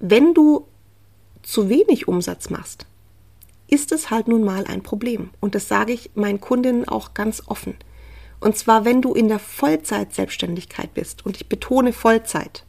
wenn 0.00 0.34
du 0.34 0.66
zu 1.42 1.68
wenig 1.68 2.08
Umsatz 2.08 2.50
machst, 2.50 2.86
ist 3.68 3.92
es 3.92 4.10
halt 4.10 4.28
nun 4.28 4.44
mal 4.44 4.64
ein 4.66 4.82
Problem. 4.82 5.30
Und 5.40 5.54
das 5.54 5.68
sage 5.68 5.92
ich 5.92 6.10
meinen 6.14 6.40
Kundinnen 6.40 6.86
auch 6.88 7.14
ganz 7.14 7.42
offen. 7.46 7.74
Und 8.44 8.58
zwar, 8.58 8.84
wenn 8.84 9.00
du 9.00 9.14
in 9.14 9.28
der 9.28 9.38
Vollzeit-Selbstständigkeit 9.38 10.92
bist. 10.92 11.24
Und 11.24 11.36
ich 11.38 11.48
betone 11.48 11.94
Vollzeit. 11.94 12.66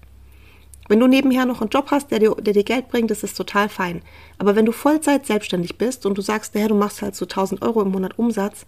Wenn 0.88 1.02
du 1.02 1.08
nebenher 1.08 1.46
noch 1.46 1.60
einen 1.60 1.70
Job 1.70 1.88
hast, 1.92 2.12
der 2.12 2.20
dir, 2.20 2.34
der 2.36 2.54
dir 2.54 2.64
Geld 2.64 2.88
bringt, 2.88 3.12
das 3.12 3.24
ist 3.24 3.36
total 3.36 3.68
fein. 3.68 4.02
Aber 4.38 4.56
wenn 4.56 4.66
du 4.66 4.72
Vollzeit 4.72 5.26
selbstständig 5.26 5.78
bist 5.78 6.06
und 6.06 6.18
du 6.18 6.22
sagst, 6.22 6.56
naja, 6.56 6.70
du 6.70 6.76
machst 6.76 7.02
halt 7.02 7.14
so 7.18 7.26
1000 7.26 7.62
Euro 7.62 7.82
im 7.82 7.92
Monat 7.92 8.18
Umsatz, 8.18 8.66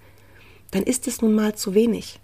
dann 0.72 0.84
ist 0.84 1.08
es 1.08 1.22
nun 1.22 1.34
mal 1.34 1.56
zu 1.56 1.74
wenig. 1.74 2.20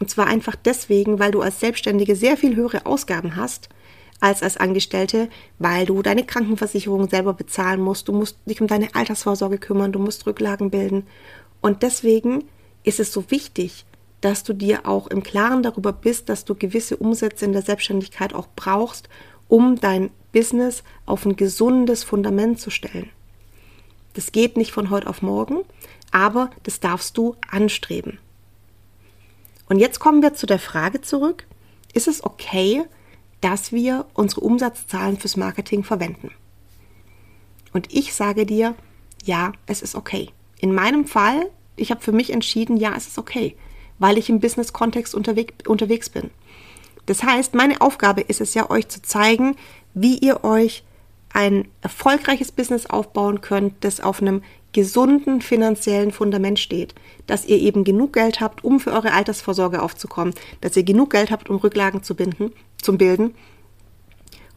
Und 0.00 0.10
zwar 0.10 0.26
einfach 0.26 0.54
deswegen, 0.54 1.18
weil 1.18 1.30
du 1.30 1.40
als 1.40 1.60
Selbstständige 1.60 2.14
sehr 2.14 2.36
viel 2.36 2.56
höhere 2.56 2.84
Ausgaben 2.84 3.36
hast 3.36 3.70
als 4.20 4.42
als 4.42 4.58
Angestellte, 4.58 5.30
weil 5.58 5.86
du 5.86 6.02
deine 6.02 6.26
Krankenversicherung 6.26 7.08
selber 7.08 7.32
bezahlen 7.32 7.80
musst, 7.80 8.08
du 8.08 8.12
musst 8.12 8.36
dich 8.44 8.60
um 8.60 8.66
deine 8.66 8.94
Altersvorsorge 8.94 9.56
kümmern, 9.56 9.92
du 9.92 9.98
musst 9.98 10.26
Rücklagen 10.26 10.68
bilden. 10.68 11.06
Und 11.62 11.82
deswegen 11.82 12.44
ist 12.82 13.00
es 13.00 13.10
so 13.10 13.30
wichtig, 13.30 13.86
dass 14.24 14.42
du 14.42 14.54
dir 14.54 14.86
auch 14.86 15.08
im 15.08 15.22
Klaren 15.22 15.62
darüber 15.62 15.92
bist, 15.92 16.30
dass 16.30 16.46
du 16.46 16.54
gewisse 16.54 16.96
Umsätze 16.96 17.44
in 17.44 17.52
der 17.52 17.60
Selbstständigkeit 17.60 18.34
auch 18.34 18.48
brauchst, 18.56 19.10
um 19.48 19.78
dein 19.78 20.10
Business 20.32 20.82
auf 21.04 21.26
ein 21.26 21.36
gesundes 21.36 22.04
Fundament 22.04 22.58
zu 22.58 22.70
stellen. 22.70 23.10
Das 24.14 24.32
geht 24.32 24.56
nicht 24.56 24.72
von 24.72 24.88
heute 24.88 25.08
auf 25.08 25.20
morgen, 25.20 25.58
aber 26.10 26.48
das 26.62 26.80
darfst 26.80 27.18
du 27.18 27.36
anstreben. 27.50 28.18
Und 29.68 29.78
jetzt 29.78 30.00
kommen 30.00 30.22
wir 30.22 30.32
zu 30.32 30.46
der 30.46 30.58
Frage 30.58 31.02
zurück, 31.02 31.46
ist 31.92 32.08
es 32.08 32.24
okay, 32.24 32.82
dass 33.42 33.72
wir 33.72 34.06
unsere 34.14 34.40
Umsatzzahlen 34.40 35.18
fürs 35.18 35.36
Marketing 35.36 35.84
verwenden? 35.84 36.30
Und 37.74 37.92
ich 37.92 38.14
sage 38.14 38.46
dir, 38.46 38.74
ja, 39.22 39.52
es 39.66 39.82
ist 39.82 39.94
okay. 39.94 40.30
In 40.58 40.74
meinem 40.74 41.04
Fall, 41.04 41.50
ich 41.76 41.90
habe 41.90 42.00
für 42.00 42.12
mich 42.12 42.30
entschieden, 42.30 42.78
ja, 42.78 42.94
es 42.96 43.06
ist 43.06 43.18
okay 43.18 43.54
weil 43.98 44.18
ich 44.18 44.28
im 44.28 44.40
Business-Kontext 44.40 45.14
unterwegs, 45.14 45.54
unterwegs 45.66 46.08
bin. 46.08 46.30
Das 47.06 47.22
heißt, 47.22 47.54
meine 47.54 47.80
Aufgabe 47.80 48.22
ist 48.22 48.40
es 48.40 48.54
ja, 48.54 48.70
euch 48.70 48.88
zu 48.88 49.02
zeigen, 49.02 49.56
wie 49.92 50.18
ihr 50.18 50.44
euch 50.44 50.84
ein 51.32 51.68
erfolgreiches 51.82 52.52
Business 52.52 52.86
aufbauen 52.86 53.40
könnt, 53.40 53.74
das 53.80 54.00
auf 54.00 54.22
einem 54.22 54.42
gesunden 54.72 55.40
finanziellen 55.40 56.10
Fundament 56.10 56.58
steht, 56.58 56.94
dass 57.26 57.44
ihr 57.44 57.58
eben 57.58 57.84
genug 57.84 58.12
Geld 58.12 58.40
habt, 58.40 58.64
um 58.64 58.80
für 58.80 58.92
eure 58.92 59.12
Altersvorsorge 59.12 59.82
aufzukommen, 59.82 60.34
dass 60.60 60.76
ihr 60.76 60.82
genug 60.82 61.10
Geld 61.10 61.30
habt, 61.30 61.48
um 61.48 61.56
Rücklagen 61.56 62.02
zu 62.02 62.14
binden, 62.14 62.52
zum 62.80 62.98
Bilden. 62.98 63.34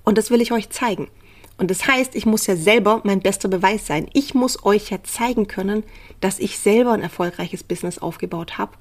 Und 0.03 0.17
das 0.17 0.32
will 0.32 0.41
ich 0.41 0.51
euch 0.51 0.70
zeigen. 0.70 1.08
Und 1.58 1.72
das 1.72 1.88
heißt, 1.88 2.15
ich 2.15 2.25
muss 2.25 2.48
ja 2.48 2.56
selber 2.56 3.01
mein 3.03 3.20
bester 3.20 3.50
Beweis 3.50 3.88
sein. 3.88 4.08
Ich 4.13 4.34
muss 4.34 4.63
euch 4.63 4.89
ja 4.89 5.03
zeigen 5.03 5.48
können, 5.48 5.84
dass 6.22 6.39
ich 6.39 6.60
selber 6.60 6.91
ein 6.91 7.01
erfolgreiches 7.01 7.63
Business 7.63 7.98
aufgebaut 7.98 8.58
habe 8.58 8.74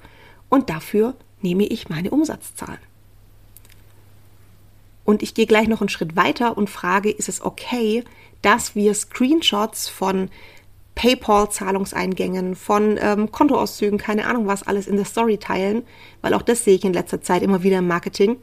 und 0.49 0.69
dafür 0.69 1.15
nehme 1.41 1.65
ich 1.65 1.89
meine 1.89 2.11
Umsatzzahlen. 2.11 2.79
Und 5.03 5.23
ich 5.23 5.33
gehe 5.33 5.45
gleich 5.45 5.67
noch 5.67 5.81
einen 5.81 5.89
Schritt 5.89 6.15
weiter 6.15 6.57
und 6.57 6.69
frage, 6.69 7.09
ist 7.09 7.29
es 7.29 7.41
okay, 7.41 8.03
dass 8.41 8.75
wir 8.75 8.93
Screenshots 8.93 9.87
von 9.87 10.29
PayPal-Zahlungseingängen, 10.95 12.55
von 12.55 12.97
ähm, 12.99 13.31
Kontoauszügen, 13.31 13.99
keine 13.99 14.25
Ahnung 14.25 14.47
was, 14.47 14.63
alles 14.63 14.87
in 14.87 14.95
der 14.95 15.05
Story 15.05 15.37
teilen, 15.37 15.83
weil 16.21 16.33
auch 16.33 16.41
das 16.41 16.63
sehe 16.63 16.75
ich 16.75 16.83
in 16.83 16.93
letzter 16.93 17.21
Zeit 17.21 17.43
immer 17.43 17.63
wieder 17.63 17.77
im 17.77 17.87
Marketing. 17.87 18.37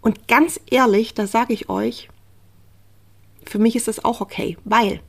Und 0.00 0.28
ganz 0.28 0.60
ehrlich, 0.70 1.14
da 1.14 1.26
sage 1.26 1.54
ich 1.54 1.68
euch, 1.68 2.08
für 3.44 3.58
mich 3.58 3.76
ist 3.76 3.88
das 3.88 4.04
auch 4.04 4.20
okay, 4.20 4.58
weil 4.64 5.00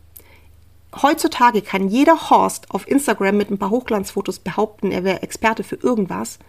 heutzutage 0.94 1.62
kann 1.62 1.88
jeder 1.88 2.30
Horst 2.30 2.72
auf 2.72 2.88
Instagram 2.88 3.38
mit 3.38 3.52
ein 3.52 3.58
paar 3.58 3.70
Hochglanzfotos 3.70 4.40
behaupten, 4.40 4.92
er 4.92 5.04
wäre 5.04 5.22
Experte 5.22 5.64
für 5.64 5.76
irgendwas. 5.76 6.40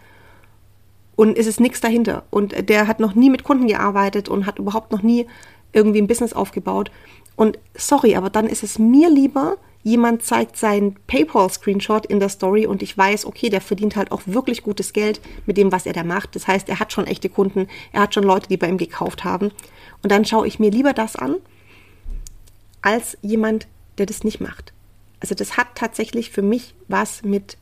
Und 1.16 1.37
es 1.37 1.47
ist 1.47 1.61
nichts 1.61 1.80
dahinter. 1.80 2.23
Und 2.30 2.68
der 2.68 2.87
hat 2.87 3.00
noch 3.00 3.14
nie 3.14 3.28
mit 3.28 3.44
Kunden 3.44 3.66
gearbeitet 3.66 4.28
und 4.28 4.47
hat 4.47 4.59
überhaupt 4.59 4.92
noch 4.92 5.02
nie 5.02 5.26
irgendwie 5.73 6.00
ein 6.00 6.06
Business 6.06 6.32
aufgebaut. 6.32 6.90
Und 7.37 7.59
sorry, 7.75 8.16
aber 8.16 8.30
dann 8.30 8.47
ist 8.47 8.62
es 8.62 8.78
mir 8.78 9.11
lieber, 9.11 9.56
jemand 9.82 10.23
zeigt 10.23 10.56
seinen 10.56 10.97
PayPal-Screenshot 11.06 12.06
in 12.06 12.20
der 12.20 12.28
Story 12.28 12.66
und 12.66 12.82
ich 12.82 12.97
weiß, 12.97 13.25
okay, 13.25 13.49
der 13.49 13.61
verdient 13.61 13.97
halt 13.97 14.12
auch 14.12 14.23
wirklich 14.26 14.62
gutes 14.62 14.92
Geld 14.92 15.20
mit 15.47 15.56
dem, 15.56 15.73
was 15.73 15.87
er 15.87 15.92
da 15.92 16.04
macht. 16.04 16.37
Das 16.37 16.47
heißt, 16.47 16.68
er 16.68 16.80
hat 16.80 16.92
schon 16.92 17.06
echte 17.06 17.28
Kunden, 17.28 17.68
er 17.92 18.02
hat 18.02 18.14
schon 18.14 18.25
Leute, 18.25 18.49
die 18.49 18.56
bei 18.56 18.68
ihm 18.68 18.78
gekauft 18.78 19.25
haben. 19.25 19.52
Und 20.02 20.12
dann 20.12 20.25
schaue 20.25 20.47
ich 20.47 20.59
mir 20.59 20.70
lieber 20.70 20.92
das 20.92 21.16
an, 21.16 21.37
als 22.82 23.16
jemand, 23.23 23.66
der 24.00 24.07
das 24.07 24.25
nicht 24.25 24.40
macht. 24.40 24.73
Also 25.21 25.35
das 25.35 25.57
hat 25.57 25.69
tatsächlich 25.75 26.30
für 26.30 26.42
mich 26.42 26.75
was 26.88 27.23
mit 27.23 27.57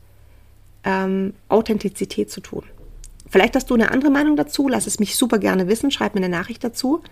ähm, 0.85 1.33
Authentizität 1.49 2.31
zu 2.31 2.39
tun. 2.41 2.63
Vielleicht 3.29 3.55
hast 3.55 3.69
du 3.69 3.75
eine 3.75 3.91
andere 3.91 4.09
Meinung 4.09 4.37
dazu, 4.37 4.67
lass 4.67 4.87
es 4.87 4.99
mich 4.99 5.15
super 5.15 5.37
gerne 5.37 5.67
wissen, 5.67 5.91
schreib 5.91 6.15
mir 6.15 6.21
eine 6.23 6.29
Nachricht 6.29 6.63
dazu. 6.63 7.03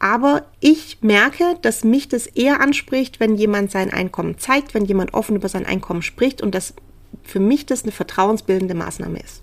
Aber 0.00 0.44
ich 0.60 0.98
merke, 1.02 1.56
dass 1.62 1.84
mich 1.84 2.08
das 2.08 2.26
eher 2.26 2.60
anspricht, 2.60 3.20
wenn 3.20 3.36
jemand 3.36 3.70
sein 3.70 3.92
Einkommen 3.92 4.38
zeigt, 4.38 4.74
wenn 4.74 4.84
jemand 4.84 5.14
offen 5.14 5.36
über 5.36 5.48
sein 5.48 5.66
Einkommen 5.66 6.02
spricht 6.02 6.42
und 6.42 6.54
dass 6.54 6.74
für 7.22 7.40
mich 7.40 7.66
das 7.66 7.84
eine 7.84 7.92
vertrauensbildende 7.92 8.74
Maßnahme 8.74 9.20
ist. 9.20 9.42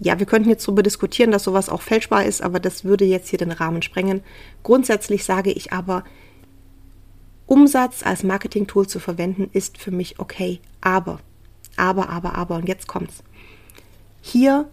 Ja, 0.00 0.18
wir 0.18 0.26
könnten 0.26 0.50
jetzt 0.50 0.66
darüber 0.66 0.82
diskutieren, 0.82 1.30
dass 1.30 1.44
sowas 1.44 1.68
auch 1.68 1.82
fälschbar 1.82 2.24
ist, 2.24 2.42
aber 2.42 2.60
das 2.60 2.84
würde 2.84 3.04
jetzt 3.04 3.28
hier 3.28 3.38
den 3.38 3.52
Rahmen 3.52 3.82
sprengen. 3.82 4.22
Grundsätzlich 4.62 5.24
sage 5.24 5.52
ich 5.52 5.72
aber, 5.72 6.04
Umsatz 7.46 8.02
als 8.02 8.22
Marketing-Tool 8.22 8.86
zu 8.86 8.98
verwenden, 8.98 9.48
ist 9.52 9.78
für 9.78 9.90
mich 9.90 10.18
okay. 10.18 10.60
Aber, 10.80 11.20
aber, 11.76 12.08
aber, 12.08 12.34
aber, 12.34 12.56
und 12.56 12.68
jetzt 12.68 12.88
kommt's. 12.88 13.22
Hier 14.20 14.68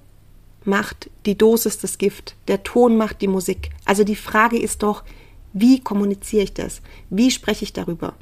macht 0.65 1.10
die 1.25 1.38
Dosis 1.38 1.77
das 1.77 1.98
Gift, 1.98 2.36
der 2.48 2.63
Ton 2.63 2.98
macht 2.98 3.22
die 3.22 3.27
Musik. 3.27 3.70
Also 3.86 4.03
die 4.03 4.15
Frage 4.15 4.58
ist 4.58 4.82
doch, 4.82 5.03
wie 5.51 5.80
kommuniziere 5.80 6.44
ich 6.44 6.53
das? 6.53 6.82
Wie 7.10 7.30
spreche 7.30 7.63
ich 7.63 7.74
darüber? 7.74 8.15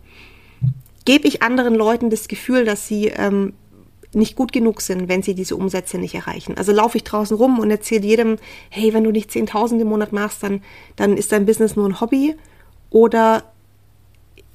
Gebe 1.05 1.27
ich 1.27 1.41
anderen 1.41 1.75
Leuten 1.75 2.09
das 2.09 2.27
Gefühl, 2.27 2.65
dass 2.65 2.87
sie 2.87 3.07
ähm, 3.07 3.53
nicht 4.13 4.35
gut 4.35 4.51
genug 4.51 4.81
sind, 4.81 5.07
wenn 5.07 5.23
sie 5.23 5.33
diese 5.33 5.55
Umsätze 5.55 5.97
nicht 5.97 6.15
erreichen. 6.15 6.57
Also 6.57 6.73
laufe 6.73 6.97
ich 6.97 7.03
draußen 7.03 7.35
rum 7.37 7.59
und 7.59 7.71
erzähle 7.71 8.05
jedem, 8.05 8.37
hey, 8.69 8.93
wenn 8.93 9.03
du 9.03 9.11
nicht 9.11 9.31
10.000 9.31 9.79
im 9.79 9.87
Monat 9.87 10.11
machst, 10.11 10.43
dann, 10.43 10.61
dann 10.97 11.15
ist 11.15 11.31
dein 11.31 11.45
Business 11.45 11.75
nur 11.75 11.87
ein 11.87 12.01
Hobby. 12.01 12.35
Oder 12.89 13.50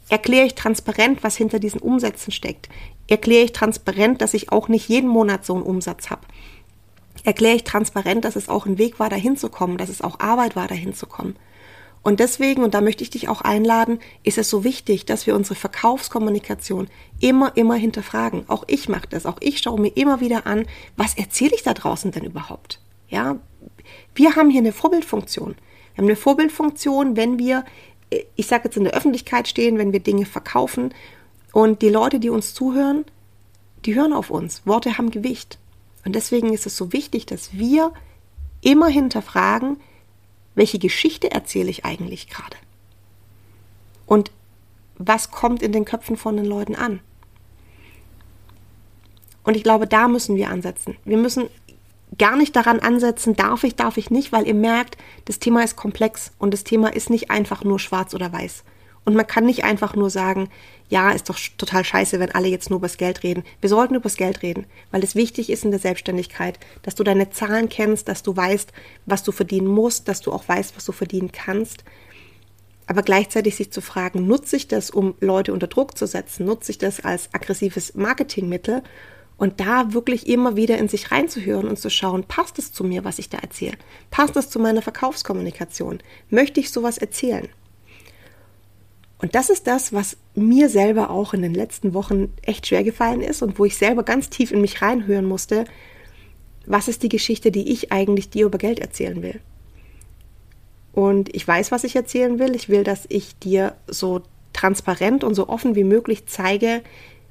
erkläre 0.08 0.46
ich 0.46 0.54
transparent, 0.54 1.22
was 1.22 1.36
hinter 1.36 1.58
diesen 1.58 1.80
Umsätzen 1.80 2.32
steckt. 2.32 2.68
Erkläre 3.08 3.44
ich 3.44 3.52
transparent, 3.52 4.20
dass 4.20 4.34
ich 4.34 4.52
auch 4.52 4.68
nicht 4.68 4.88
jeden 4.88 5.08
Monat 5.08 5.44
so 5.44 5.54
einen 5.54 5.62
Umsatz 5.62 6.10
habe. 6.10 6.22
Erkläre 7.24 7.56
ich 7.56 7.64
transparent, 7.64 8.24
dass 8.24 8.36
es 8.36 8.48
auch 8.48 8.66
ein 8.66 8.78
Weg 8.78 8.98
war, 9.00 9.08
dahin 9.08 9.36
zu 9.36 9.48
kommen, 9.48 9.78
dass 9.78 9.88
es 9.88 10.02
auch 10.02 10.20
Arbeit 10.20 10.54
war, 10.54 10.68
dahin 10.68 10.94
zu 10.94 11.06
kommen. 11.06 11.36
Und 12.02 12.20
deswegen, 12.20 12.62
und 12.62 12.72
da 12.72 12.82
möchte 12.82 13.02
ich 13.02 13.10
dich 13.10 13.28
auch 13.28 13.40
einladen, 13.40 13.98
ist 14.22 14.38
es 14.38 14.48
so 14.48 14.62
wichtig, 14.62 15.06
dass 15.06 15.26
wir 15.26 15.34
unsere 15.34 15.56
Verkaufskommunikation 15.56 16.86
immer, 17.18 17.56
immer 17.56 17.74
hinterfragen. 17.74 18.44
Auch 18.46 18.62
ich 18.68 18.88
mache 18.88 19.08
das. 19.10 19.26
Auch 19.26 19.38
ich 19.40 19.58
schaue 19.58 19.80
mir 19.80 19.88
immer 19.96 20.20
wieder 20.20 20.46
an, 20.46 20.66
was 20.96 21.18
erzähle 21.18 21.56
ich 21.56 21.64
da 21.64 21.74
draußen 21.74 22.12
denn 22.12 22.22
überhaupt? 22.22 22.80
Ja, 23.08 23.40
wir 24.14 24.36
haben 24.36 24.50
hier 24.50 24.60
eine 24.60 24.72
Vorbildfunktion. 24.72 25.56
Wir 25.94 25.98
haben 25.98 26.04
eine 26.04 26.14
Vorbildfunktion, 26.14 27.16
wenn 27.16 27.40
wir 27.40 27.64
ich 28.10 28.46
sage 28.46 28.64
jetzt 28.64 28.76
in 28.76 28.84
der 28.84 28.94
Öffentlichkeit 28.94 29.48
stehen, 29.48 29.78
wenn 29.78 29.92
wir 29.92 30.00
Dinge 30.00 30.26
verkaufen 30.26 30.94
und 31.52 31.82
die 31.82 31.88
Leute, 31.88 32.20
die 32.20 32.30
uns 32.30 32.54
zuhören, 32.54 33.04
die 33.84 33.94
hören 33.94 34.12
auf 34.12 34.30
uns. 34.30 34.62
Worte 34.66 34.98
haben 34.98 35.10
Gewicht. 35.10 35.58
Und 36.04 36.14
deswegen 36.14 36.52
ist 36.52 36.66
es 36.66 36.76
so 36.76 36.92
wichtig, 36.92 37.26
dass 37.26 37.52
wir 37.54 37.92
immer 38.60 38.88
hinterfragen, 38.88 39.78
welche 40.54 40.78
Geschichte 40.78 41.30
erzähle 41.30 41.70
ich 41.70 41.84
eigentlich 41.84 42.28
gerade? 42.28 42.56
Und 44.06 44.30
was 44.98 45.30
kommt 45.30 45.62
in 45.62 45.72
den 45.72 45.84
Köpfen 45.84 46.16
von 46.16 46.36
den 46.36 46.46
Leuten 46.46 46.74
an? 46.74 47.00
Und 49.44 49.56
ich 49.56 49.62
glaube, 49.62 49.86
da 49.86 50.08
müssen 50.08 50.36
wir 50.36 50.50
ansetzen. 50.50 50.96
Wir 51.04 51.18
müssen 51.18 51.48
gar 52.18 52.36
nicht 52.36 52.54
daran 52.56 52.80
ansetzen, 52.80 53.34
darf 53.34 53.64
ich, 53.64 53.76
darf 53.76 53.96
ich 53.96 54.10
nicht, 54.10 54.32
weil 54.32 54.46
ihr 54.46 54.54
merkt, 54.54 54.96
das 55.24 55.38
Thema 55.38 55.62
ist 55.62 55.76
komplex 55.76 56.32
und 56.38 56.52
das 56.52 56.64
Thema 56.64 56.88
ist 56.88 57.10
nicht 57.10 57.30
einfach 57.30 57.64
nur 57.64 57.78
schwarz 57.78 58.14
oder 58.14 58.32
weiß. 58.32 58.64
Und 59.04 59.14
man 59.14 59.26
kann 59.26 59.46
nicht 59.46 59.62
einfach 59.62 59.94
nur 59.94 60.10
sagen, 60.10 60.48
ja, 60.88 61.12
ist 61.12 61.30
doch 61.30 61.38
total 61.58 61.84
scheiße, 61.84 62.18
wenn 62.18 62.32
alle 62.32 62.48
jetzt 62.48 62.70
nur 62.70 62.80
übers 62.80 62.96
Geld 62.96 63.22
reden. 63.22 63.44
Wir 63.60 63.68
sollten 63.68 63.94
übers 63.94 64.16
Geld 64.16 64.42
reden, 64.42 64.66
weil 64.90 65.04
es 65.04 65.14
wichtig 65.14 65.48
ist 65.48 65.64
in 65.64 65.70
der 65.70 65.78
Selbstständigkeit, 65.78 66.58
dass 66.82 66.96
du 66.96 67.04
deine 67.04 67.30
Zahlen 67.30 67.68
kennst, 67.68 68.08
dass 68.08 68.24
du 68.24 68.36
weißt, 68.36 68.72
was 69.06 69.22
du 69.22 69.30
verdienen 69.30 69.68
musst, 69.68 70.08
dass 70.08 70.22
du 70.22 70.32
auch 70.32 70.48
weißt, 70.48 70.76
was 70.76 70.84
du 70.84 70.92
verdienen 70.92 71.30
kannst. 71.30 71.84
Aber 72.88 73.02
gleichzeitig 73.02 73.54
sich 73.54 73.72
zu 73.72 73.80
fragen, 73.80 74.26
nutze 74.26 74.56
ich 74.56 74.66
das, 74.66 74.90
um 74.90 75.14
Leute 75.20 75.52
unter 75.52 75.68
Druck 75.68 75.96
zu 75.96 76.06
setzen? 76.06 76.44
Nutze 76.44 76.72
ich 76.72 76.78
das 76.78 77.00
als 77.00 77.28
aggressives 77.32 77.94
Marketingmittel? 77.94 78.82
Und 79.38 79.60
da 79.60 79.92
wirklich 79.92 80.26
immer 80.28 80.56
wieder 80.56 80.78
in 80.78 80.88
sich 80.88 81.12
reinzuhören 81.12 81.68
und 81.68 81.78
zu 81.78 81.90
schauen, 81.90 82.24
passt 82.24 82.58
es 82.58 82.72
zu 82.72 82.84
mir, 82.84 83.04
was 83.04 83.18
ich 83.18 83.28
da 83.28 83.38
erzähle? 83.38 83.76
Passt 84.10 84.36
es 84.36 84.48
zu 84.48 84.58
meiner 84.58 84.80
Verkaufskommunikation? 84.80 85.98
Möchte 86.30 86.60
ich 86.60 86.70
sowas 86.70 86.96
erzählen? 86.96 87.48
Und 89.18 89.34
das 89.34 89.50
ist 89.50 89.66
das, 89.66 89.92
was 89.92 90.16
mir 90.34 90.68
selber 90.68 91.10
auch 91.10 91.34
in 91.34 91.42
den 91.42 91.54
letzten 91.54 91.94
Wochen 91.94 92.32
echt 92.42 92.66
schwer 92.66 92.84
gefallen 92.84 93.22
ist 93.22 93.42
und 93.42 93.58
wo 93.58 93.64
ich 93.64 93.76
selber 93.76 94.02
ganz 94.02 94.30
tief 94.30 94.52
in 94.52 94.60
mich 94.60 94.82
reinhören 94.82 95.24
musste. 95.24 95.64
Was 96.66 96.88
ist 96.88 97.02
die 97.02 97.08
Geschichte, 97.08 97.50
die 97.50 97.72
ich 97.72 97.92
eigentlich 97.92 98.30
dir 98.30 98.46
über 98.46 98.58
Geld 98.58 98.78
erzählen 98.78 99.22
will? 99.22 99.40
Und 100.92 101.34
ich 101.34 101.46
weiß, 101.46 101.72
was 101.72 101.84
ich 101.84 101.94
erzählen 101.94 102.38
will. 102.38 102.56
Ich 102.56 102.68
will, 102.68 102.82
dass 102.82 103.04
ich 103.08 103.38
dir 103.38 103.76
so 103.86 104.22
transparent 104.52 105.24
und 105.24 105.34
so 105.34 105.48
offen 105.48 105.74
wie 105.74 105.84
möglich 105.84 106.26
zeige, 106.26 106.82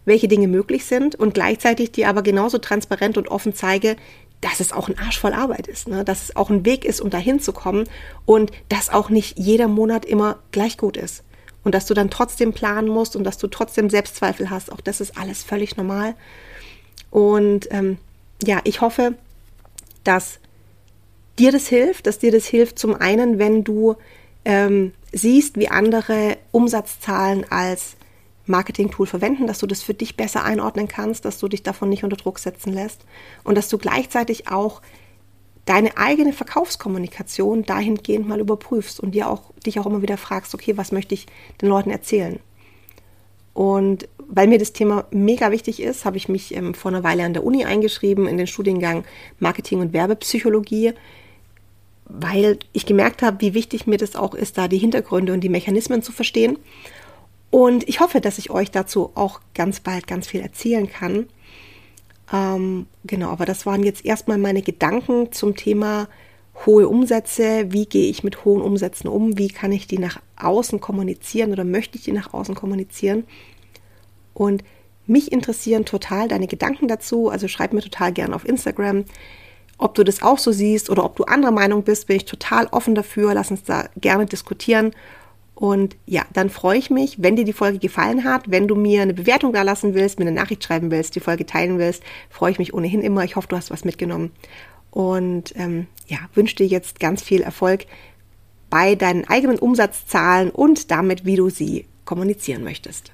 welche 0.06 0.28
Dinge 0.28 0.48
möglich 0.48 0.86
sind 0.86 1.16
und 1.16 1.34
gleichzeitig 1.34 1.92
dir 1.92 2.10
aber 2.10 2.22
genauso 2.22 2.58
transparent 2.58 3.18
und 3.18 3.28
offen 3.28 3.54
zeige, 3.54 3.96
dass 4.42 4.60
es 4.60 4.72
auch 4.72 4.88
ein 4.88 5.00
Arsch 5.00 5.20
voll 5.20 5.34
Arbeit 5.34 5.68
ist, 5.68 5.88
ne? 5.88 6.04
dass 6.06 6.24
es 6.24 6.36
auch 6.36 6.50
ein 6.50 6.66
Weg 6.66 6.86
ist, 6.86 7.02
um 7.02 7.10
dahin 7.10 7.40
zu 7.40 7.52
kommen 7.52 7.86
und 8.26 8.52
dass 8.70 8.90
auch 8.90 9.10
nicht 9.10 9.40
jeder 9.40 9.68
Monat 9.68 10.06
immer 10.06 10.40
gleich 10.52 10.78
gut 10.78 10.98
ist 10.98 11.24
und 11.64 11.74
dass 11.74 11.88
du 11.88 11.94
dann 11.94 12.12
trotzdem 12.12 12.54
planen 12.54 12.88
musst 12.88 13.16
und 13.16 13.24
dass 13.24 13.38
du 13.38 13.48
trotzdem 13.48 13.90
Selbstzweifel 13.90 14.50
hast. 14.50 14.72
Auch 14.72 14.82
das 14.82 15.02
ist 15.02 15.18
alles 15.18 15.44
völlig 15.44 15.78
normal. 15.78 16.14
Und 17.10 17.68
ähm, 17.72 17.98
ja, 18.44 18.62
ich 18.66 18.82
hoffe, 18.82 19.16
dass 20.04 20.40
dir 21.40 21.52
das 21.52 21.68
hilft, 21.68 22.08
dass 22.08 22.20
dir 22.20 22.32
das 22.32 22.46
hilft 22.46 22.78
zum 22.78 22.94
einen, 22.94 23.40
wenn 23.40 23.64
du 23.64 23.96
ähm, 24.46 24.94
siehst, 25.12 25.58
wie 25.58 25.70
andere 25.70 26.38
Umsatzzahlen 26.52 27.46
als 27.50 27.96
Marketing-Tool 28.46 29.08
verwenden, 29.08 29.48
dass 29.48 29.60
du 29.60 29.68
das 29.68 29.82
für 29.82 29.94
dich 29.94 30.18
besser 30.18 30.44
einordnen 30.44 30.88
kannst, 30.88 31.26
dass 31.26 31.40
du 31.40 31.48
dich 31.48 31.64
davon 31.64 31.90
nicht 31.90 32.04
unter 32.04 32.18
Druck 32.18 32.40
setzen 32.40 32.74
lässt 32.74 33.06
und 33.44 33.56
dass 33.56 33.70
du 33.70 33.78
gleichzeitig 33.78 34.48
auch 34.50 34.82
deine 35.66 35.98
eigene 35.98 36.32
Verkaufskommunikation 36.32 37.64
dahingehend 37.64 38.28
mal 38.28 38.40
überprüfst 38.40 39.00
und 39.00 39.12
dir 39.12 39.30
auch, 39.30 39.52
dich 39.66 39.80
auch 39.80 39.88
immer 39.88 40.02
wieder 40.02 40.18
fragst, 40.18 40.54
okay, 40.54 40.78
was 40.78 40.92
möchte 40.92 41.16
ich 41.16 41.26
den 41.62 41.70
Leuten 41.70 41.90
erzählen? 41.90 42.40
Und 43.54 44.08
weil 44.28 44.48
mir 44.48 44.60
das 44.60 44.74
Thema 44.74 45.06
mega 45.12 45.52
wichtig 45.52 45.82
ist, 45.82 46.06
habe 46.06 46.18
ich 46.18 46.30
mich 46.30 46.54
ähm, 46.56 46.74
vor 46.74 46.92
einer 46.92 47.04
Weile 47.04 47.24
an 47.24 47.34
der 47.34 47.44
Uni 47.44 47.66
eingeschrieben 47.66 48.28
in 48.28 48.38
den 48.38 48.48
Studiengang 48.48 49.06
Marketing 49.40 49.80
und 49.80 49.94
Werbepsychologie, 49.94 50.94
weil 52.06 52.60
ich 52.74 52.86
gemerkt 52.86 53.22
habe, 53.22 53.42
wie 53.42 53.54
wichtig 53.54 53.88
mir 53.88 53.98
das 53.98 54.16
auch 54.16 54.36
ist, 54.36 54.58
da 54.58 54.68
die 54.68 54.78
Hintergründe 54.78 55.34
und 55.34 55.42
die 55.42 55.50
Mechanismen 55.50 56.02
zu 56.02 56.12
verstehen. 56.12 56.60
Und 57.56 57.88
ich 57.88 58.02
hoffe, 58.02 58.20
dass 58.20 58.38
ich 58.38 58.50
euch 58.50 58.70
dazu 58.70 59.12
auch 59.16 59.40
ganz 59.54 59.80
bald 59.80 60.08
ganz 60.08 60.28
viel 60.28 60.42
erzählen 60.42 60.90
kann. 60.90 61.28
Ähm, 62.34 62.86
genau, 63.06 63.30
aber 63.30 63.46
das 63.46 63.66
waren 63.66 63.82
jetzt 63.82 64.04
erstmal 64.04 64.38
meine 64.38 64.62
Gedanken 64.62 65.32
zum 65.32 65.56
Thema 65.56 66.10
hohe 66.66 66.90
Umsätze. 66.90 67.72
Wie 67.72 67.86
gehe 67.86 68.10
ich 68.10 68.26
mit 68.26 68.44
hohen 68.44 68.62
Umsätzen 68.62 69.08
um? 69.08 69.38
Wie 69.38 69.48
kann 69.48 69.72
ich 69.72 69.88
die 69.88 70.00
nach 70.00 70.20
außen 70.36 70.82
kommunizieren 70.82 71.54
oder 71.54 71.64
möchte 71.64 71.98
ich 71.98 72.04
die 72.04 72.12
nach 72.12 72.34
außen 72.34 72.56
kommunizieren? 72.56 73.24
Und 74.34 74.62
mich 75.08 75.32
interessieren 75.32 75.86
total 75.86 76.28
deine 76.28 76.48
Gedanken 76.48 76.90
dazu. 76.90 77.30
Also 77.30 77.48
schreib 77.48 77.72
mir 77.72 77.84
total 77.84 78.12
gerne 78.12 78.36
auf 78.36 78.46
Instagram. 78.46 79.06
Ob 79.78 79.96
du 79.96 80.04
das 80.04 80.22
auch 80.22 80.40
so 80.40 80.52
siehst 80.52 80.90
oder 80.90 81.06
ob 81.06 81.16
du 81.16 81.24
anderer 81.24 81.52
Meinung 81.52 81.84
bist, 81.84 82.08
bin 82.08 82.18
ich 82.18 82.26
total 82.26 82.68
offen 82.72 82.96
dafür. 82.96 83.34
Lass 83.34 83.50
uns 83.50 83.64
da 83.64 83.88
gerne 83.96 84.26
diskutieren. 84.26 84.92
Und 85.56 85.96
ja, 86.06 86.26
dann 86.34 86.50
freue 86.50 86.78
ich 86.78 86.90
mich, 86.90 87.24
wenn 87.24 87.38
dir 87.38 87.46
die 87.46 87.54
Folge 87.54 87.80
gefallen 87.80 88.26
hat, 88.26 88.52
wenn 88.52 88.68
du 88.68 88.76
mir 88.76 89.02
eine 89.02 89.14
Bewertung 89.14 89.54
da 89.54 89.62
lassen 89.62 89.94
willst, 89.94 90.20
mir 90.20 90.28
eine 90.28 90.36
Nachricht 90.36 90.64
schreiben 90.64 90.92
willst, 90.92 91.16
die 91.16 91.22
Folge 91.22 91.46
teilen 91.46 91.80
willst, 91.80 92.04
freue 92.30 92.52
ich 92.52 92.60
mich 92.60 92.74
ohnehin 92.74 93.02
immer. 93.02 93.24
Ich 93.24 93.38
hoffe, 93.38 93.48
du 93.48 93.56
hast 93.56 93.72
was 93.72 93.86
mitgenommen. 93.86 94.32
Und 94.92 95.54
ähm, 95.58 95.88
ja, 96.08 96.18
wünsche 96.34 96.58
dir 96.58 96.68
jetzt 96.68 97.00
ganz 97.00 97.22
viel 97.22 97.42
Erfolg 97.42 97.86
bei 98.70 98.96
deinen 98.96 99.26
eigenen 99.28 99.58
Umsatzzahlen 99.58 100.52
und 100.52 100.92
damit, 100.92 101.26
wie 101.26 101.38
du 101.38 101.50
sie 101.50 101.86
kommunizieren 102.04 102.64
möchtest. 102.64 103.14